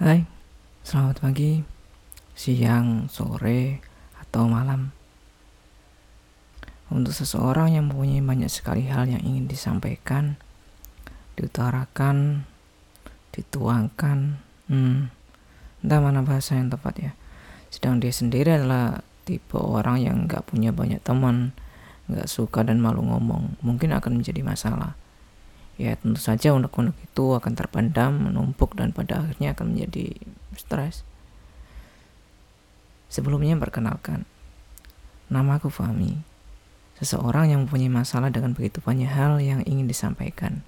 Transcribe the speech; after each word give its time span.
Hai, 0.00 0.24
selamat 0.80 1.20
pagi, 1.20 1.60
siang, 2.32 3.12
sore, 3.12 3.84
atau 4.16 4.48
malam. 4.48 4.96
Untuk 6.88 7.12
seseorang 7.12 7.76
yang 7.76 7.92
mempunyai 7.92 8.24
banyak 8.24 8.48
sekali 8.48 8.88
hal 8.88 9.12
yang 9.12 9.20
ingin 9.20 9.44
disampaikan, 9.44 10.40
diutarakan, 11.36 12.48
dituangkan, 13.36 14.40
hmm, 14.72 15.12
entah 15.84 16.00
mana 16.00 16.24
bahasa 16.24 16.56
yang 16.56 16.72
tepat 16.72 16.94
ya. 16.96 17.12
Sedang 17.68 18.00
dia 18.00 18.08
sendiri 18.08 18.56
adalah 18.56 19.04
tipe 19.28 19.60
orang 19.60 20.00
yang 20.00 20.24
gak 20.24 20.48
punya 20.48 20.72
banyak 20.72 21.04
teman, 21.04 21.52
gak 22.08 22.24
suka 22.24 22.64
dan 22.64 22.80
malu 22.80 23.04
ngomong, 23.04 23.60
mungkin 23.60 23.92
akan 23.92 24.16
menjadi 24.24 24.40
masalah 24.40 24.96
ya 25.80 25.96
tentu 25.96 26.20
saja 26.20 26.52
unek-unek 26.52 26.92
itu 26.92 27.24
akan 27.32 27.56
terpendam, 27.56 28.12
menumpuk 28.28 28.76
dan 28.76 28.92
pada 28.92 29.24
akhirnya 29.24 29.56
akan 29.56 29.72
menjadi 29.72 30.12
stres. 30.52 31.08
Sebelumnya 33.08 33.56
perkenalkan, 33.56 34.28
nama 35.32 35.56
aku 35.56 35.72
Fahmi, 35.72 36.20
seseorang 37.00 37.48
yang 37.48 37.64
mempunyai 37.64 37.88
masalah 37.88 38.28
dengan 38.28 38.52
begitu 38.52 38.84
banyak 38.84 39.08
hal 39.08 39.40
yang 39.40 39.64
ingin 39.64 39.88
disampaikan. 39.88 40.60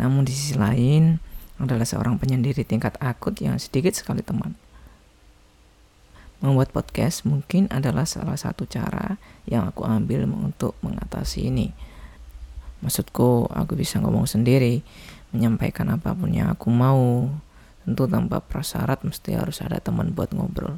Namun 0.00 0.24
di 0.24 0.32
sisi 0.32 0.56
lain 0.56 1.20
adalah 1.60 1.84
seorang 1.84 2.16
penyendiri 2.16 2.64
tingkat 2.64 2.96
akut 3.04 3.36
yang 3.44 3.60
sedikit 3.60 3.92
sekali 3.92 4.24
teman. 4.24 4.56
Membuat 6.40 6.72
podcast 6.72 7.28
mungkin 7.28 7.68
adalah 7.68 8.08
salah 8.08 8.38
satu 8.38 8.64
cara 8.64 9.20
yang 9.44 9.68
aku 9.68 9.84
ambil 9.84 10.24
untuk 10.24 10.78
mengatasi 10.80 11.52
ini 11.52 11.74
Maksudku, 12.78 13.50
aku 13.50 13.74
bisa 13.74 13.98
ngomong 13.98 14.30
sendiri, 14.30 14.86
menyampaikan 15.34 15.90
apa 15.90 16.14
pun 16.14 16.30
yang 16.30 16.52
aku 16.52 16.70
mau. 16.70 17.26
Tentu 17.82 18.04
tanpa 18.04 18.44
prasyarat 18.44 19.00
mesti 19.02 19.34
harus 19.34 19.64
ada 19.64 19.80
teman 19.80 20.12
buat 20.12 20.30
ngobrol. 20.36 20.76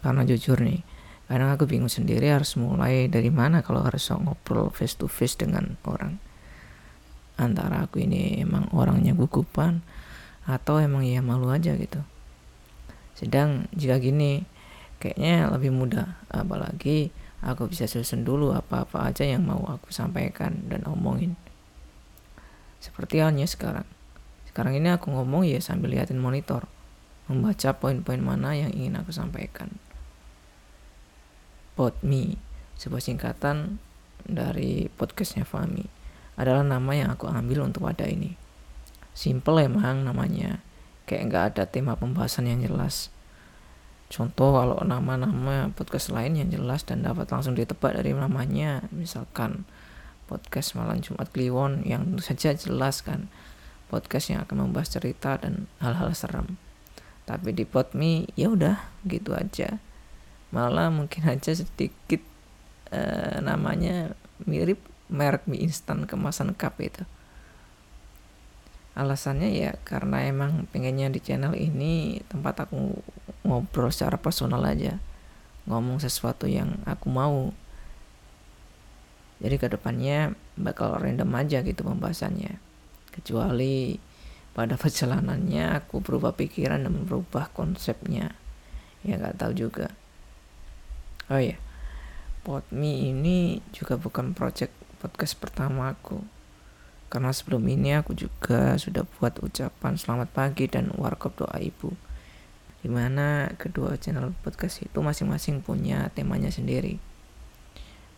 Karena 0.00 0.22
jujur 0.24 0.62
nih, 0.62 0.80
kadang 1.26 1.50
aku 1.52 1.66
bingung 1.66 1.90
sendiri 1.92 2.30
harus 2.30 2.56
mulai 2.56 3.10
dari 3.10 3.28
mana 3.28 3.60
kalau 3.60 3.84
harus 3.84 4.06
ngobrol 4.08 4.70
face 4.70 4.96
to 4.96 5.10
face 5.10 5.36
dengan 5.36 5.76
orang. 5.84 6.16
Antara 7.36 7.84
aku 7.84 8.00
ini 8.04 8.40
emang 8.40 8.70
orangnya 8.72 9.12
gugupan 9.12 9.82
atau 10.48 10.80
emang 10.80 11.04
ya 11.04 11.20
malu 11.20 11.52
aja 11.52 11.76
gitu. 11.76 12.00
Sedang 13.18 13.68
jika 13.76 14.00
gini, 14.00 14.48
kayaknya 15.02 15.52
lebih 15.52 15.72
mudah. 15.72 16.16
Apalagi 16.32 17.12
aku 17.40 17.72
bisa 17.72 17.88
susun 17.88 18.24
dulu 18.24 18.52
apa-apa 18.52 19.08
aja 19.08 19.24
yang 19.24 19.44
mau 19.44 19.64
aku 19.64 19.88
sampaikan 19.92 20.68
dan 20.68 20.84
omongin. 20.84 21.36
Seperti 22.80 23.20
halnya 23.20 23.48
sekarang. 23.48 23.88
Sekarang 24.48 24.76
ini 24.76 24.92
aku 24.92 25.12
ngomong 25.12 25.48
ya 25.48 25.60
sambil 25.60 25.92
liatin 25.92 26.20
monitor, 26.20 26.68
membaca 27.28 27.76
poin-poin 27.76 28.20
mana 28.20 28.56
yang 28.56 28.72
ingin 28.72 28.98
aku 28.98 29.12
sampaikan. 29.12 29.72
me, 32.04 32.36
sebuah 32.76 33.00
singkatan 33.00 33.80
dari 34.28 34.92
podcastnya 34.92 35.48
Fami, 35.48 35.88
adalah 36.36 36.60
nama 36.60 36.92
yang 36.92 37.08
aku 37.16 37.24
ambil 37.24 37.64
untuk 37.64 37.88
wadah 37.88 38.04
ini. 38.04 38.36
Simple 39.16 39.64
emang 39.64 40.04
namanya, 40.04 40.60
kayak 41.08 41.24
nggak 41.32 41.44
ada 41.56 41.64
tema 41.64 41.96
pembahasan 41.96 42.52
yang 42.52 42.60
jelas 42.60 43.08
Contoh 44.10 44.58
kalau 44.58 44.82
nama-nama 44.82 45.70
podcast 45.70 46.10
lain 46.10 46.34
yang 46.34 46.50
jelas 46.50 46.82
dan 46.82 47.06
dapat 47.06 47.30
langsung 47.30 47.54
ditebak 47.54 47.94
dari 47.94 48.10
namanya, 48.10 48.82
misalkan 48.90 49.62
podcast 50.26 50.74
Malam 50.74 50.98
Jumat 50.98 51.30
Kliwon 51.30 51.86
yang 51.86 52.10
tentu 52.10 52.22
saja 52.26 52.50
jelas 52.58 53.06
kan 53.06 53.30
podcast 53.86 54.34
yang 54.34 54.42
akan 54.42 54.66
membahas 54.66 54.98
cerita 54.98 55.38
dan 55.38 55.70
hal-hal 55.78 56.10
serem. 56.10 56.58
Tapi 57.22 57.54
di 57.54 57.62
Podme 57.62 58.26
ya 58.34 58.50
udah 58.50 58.82
gitu 59.06 59.30
aja. 59.30 59.78
Malah 60.50 60.90
mungkin 60.90 61.30
aja 61.30 61.54
sedikit 61.54 62.22
uh, 62.90 63.38
namanya 63.38 64.18
mirip 64.42 64.82
merek 65.06 65.46
mie 65.46 65.62
instan 65.62 66.10
kemasan 66.10 66.54
cup 66.58 66.78
itu 66.82 67.06
alasannya 68.98 69.54
ya 69.54 69.78
karena 69.86 70.26
emang 70.26 70.66
pengennya 70.74 71.08
di 71.14 71.22
channel 71.22 71.54
ini 71.54 72.18
tempat 72.26 72.66
aku 72.66 72.98
ngobrol 73.46 73.92
secara 73.92 74.20
personal 74.20 74.62
aja. 74.66 74.98
Ngomong 75.68 76.00
sesuatu 76.02 76.48
yang 76.48 76.80
aku 76.88 77.08
mau. 77.12 77.52
Jadi 79.40 79.56
ke 79.56 79.68
depannya 79.72 80.36
bakal 80.60 81.00
random 81.00 81.32
aja 81.36 81.64
gitu 81.64 81.84
pembahasannya. 81.84 82.60
Kecuali 83.12 83.96
pada 84.52 84.76
perjalanannya 84.82 85.76
aku 85.80 86.04
berubah 86.04 86.36
pikiran 86.36 86.84
dan 86.84 87.06
berubah 87.08 87.48
konsepnya. 87.52 88.36
Ya 89.00 89.16
nggak 89.16 89.40
tahu 89.40 89.52
juga. 89.56 89.88
Oh 91.30 91.38
ya 91.38 91.56
Podme 92.40 93.12
ini 93.12 93.60
juga 93.68 94.00
bukan 94.00 94.32
project 94.32 94.72
podcast 94.96 95.36
pertama 95.36 95.92
aku. 95.92 96.24
Karena 97.12 97.36
sebelum 97.36 97.60
ini 97.68 97.92
aku 97.92 98.16
juga 98.16 98.80
sudah 98.80 99.04
buat 99.04 99.36
ucapan 99.44 100.00
selamat 100.00 100.32
pagi 100.32 100.64
dan 100.64 100.88
warkop 100.96 101.36
doa 101.36 101.60
ibu. 101.60 101.92
Di 102.80 102.88
mana 102.88 103.52
kedua 103.60 104.00
channel 104.00 104.32
podcast 104.40 104.80
itu 104.84 104.98
masing-masing 105.04 105.60
punya 105.60 106.08
temanya 106.16 106.48
sendiri. 106.48 106.96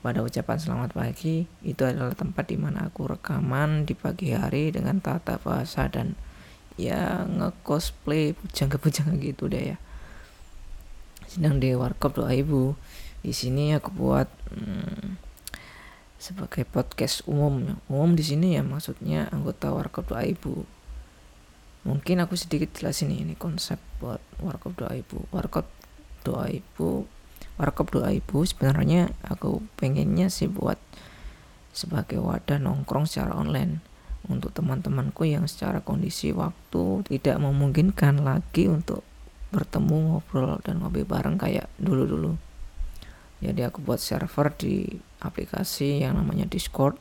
Pada 0.02 0.22
ucapan 0.22 0.58
selamat 0.58 0.98
pagi, 0.98 1.46
itu 1.62 1.82
adalah 1.86 2.14
tempat 2.14 2.50
di 2.50 2.58
mana 2.58 2.90
aku 2.90 3.06
rekaman 3.06 3.86
di 3.86 3.94
pagi 3.94 4.34
hari 4.34 4.74
dengan 4.74 4.98
tata 4.98 5.38
bahasa 5.38 5.86
dan 5.86 6.18
ya 6.74 7.22
nge-cosplay 7.26 8.34
bujang-bujang 8.34 9.18
gitu 9.22 9.46
deh 9.46 9.74
ya. 9.74 9.78
Sedang 11.30 11.62
di 11.62 11.70
warkop 11.74 12.18
doa 12.18 12.34
ibu, 12.34 12.74
di 13.22 13.30
sini 13.30 13.78
aku 13.78 13.94
buat 13.94 14.26
hmm, 14.50 15.22
sebagai 16.22 16.62
podcast 16.66 17.26
umum 17.26 17.78
umum 17.90 18.14
di 18.14 18.22
sini 18.22 18.54
ya 18.54 18.62
maksudnya 18.62 19.26
anggota 19.34 19.74
warkop 19.74 20.14
doa 20.14 20.22
ibu 20.22 20.62
mungkin 21.82 22.22
aku 22.22 22.38
sedikit 22.38 22.70
jelasin 22.75 23.10
nih 23.10 23.26
ini 23.26 23.34
konsep 23.34 23.78
buat 23.98 24.22
warkop 24.38 24.78
doa 24.78 24.94
ibu. 24.94 25.26
Warkop 25.34 25.66
doa 26.22 26.47
ibu 26.47 27.06
warkop 27.60 27.93
doa 27.93 28.09
ibu 28.10 28.43
sebenarnya 28.43 29.12
aku 29.22 29.60
pengennya 29.76 30.32
sih 30.32 30.48
buat 30.48 30.81
sebagai 31.72 32.20
wadah 32.20 32.60
nongkrong 32.60 33.09
secara 33.09 33.37
online. 33.37 33.81
Untuk 34.22 34.54
teman-temanku 34.54 35.26
yang 35.26 35.50
secara 35.50 35.82
kondisi 35.82 36.31
waktu 36.31 37.03
tidak 37.10 37.43
memungkinkan 37.43 38.22
lagi 38.22 38.70
untuk 38.70 39.03
bertemu 39.50 40.14
ngobrol 40.14 40.62
dan 40.62 40.78
ngobrol 40.78 41.03
bareng 41.03 41.37
kayak 41.43 41.66
dulu-dulu. 41.82 42.38
Jadi 43.43 43.66
aku 43.66 43.82
buat 43.82 43.99
server 43.99 44.54
di 44.54 44.87
aplikasi 45.19 46.06
yang 46.06 46.22
namanya 46.22 46.47
Discord 46.47 46.94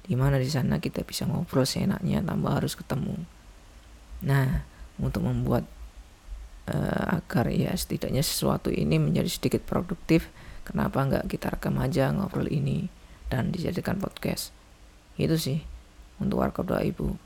di 0.00 0.16
mana 0.16 0.40
di 0.40 0.48
sana 0.48 0.80
kita 0.80 1.04
bisa 1.04 1.28
ngobrol 1.28 1.68
seenaknya 1.68 2.24
tanpa 2.24 2.56
harus 2.56 2.72
ketemu. 2.72 3.20
Nah, 4.24 4.64
untuk 4.96 5.26
membuat 5.26 5.68
uh, 6.70 7.20
agar 7.20 7.52
ya 7.52 7.74
setidaknya 7.76 8.24
sesuatu 8.24 8.72
ini 8.72 8.96
menjadi 8.96 9.28
sedikit 9.28 9.62
produktif, 9.68 10.32
kenapa 10.64 11.04
nggak 11.04 11.28
kita 11.28 11.52
rekam 11.52 11.76
aja 11.82 12.08
ngobrol 12.14 12.48
ini 12.48 12.88
dan 13.28 13.52
dijadikan 13.52 14.00
podcast? 14.00 14.54
Itu 15.20 15.36
sih 15.36 15.60
untuk 16.22 16.40
warkop 16.40 16.70
doa 16.70 16.80
ibu. 16.80 17.16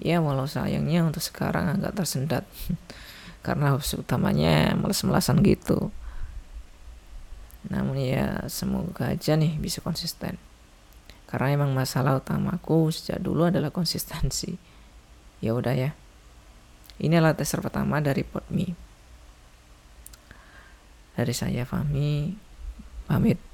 Ya 0.00 0.18
walau 0.18 0.48
sayangnya 0.48 1.06
untuk 1.06 1.22
sekarang 1.22 1.70
agak 1.70 1.94
tersendat 1.94 2.48
karena 3.46 3.76
utamanya 3.76 4.72
males-melesan 4.74 5.44
gitu 5.44 5.92
namun 7.68 7.96
ya 7.96 8.44
semoga 8.52 9.16
aja 9.16 9.40
nih 9.40 9.56
bisa 9.56 9.80
konsisten 9.80 10.36
karena 11.24 11.56
emang 11.56 11.72
masalah 11.72 12.20
utamaku 12.20 12.92
sejak 12.92 13.24
dulu 13.24 13.48
adalah 13.48 13.72
konsistensi 13.72 14.52
ya 15.40 15.56
udah 15.56 15.72
ya 15.72 15.90
ini 17.02 17.14
adalah 17.18 17.34
teaser 17.34 17.58
pertama 17.58 17.98
dari 17.98 18.22
Podme. 18.22 18.74
Dari 21.14 21.34
saya 21.34 21.62
Fahmi 21.62 22.34
pamit 23.06 23.53